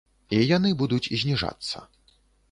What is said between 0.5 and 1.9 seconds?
яны будуць зніжацца.